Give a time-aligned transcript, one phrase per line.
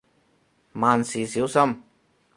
[0.71, 1.83] 萬事小心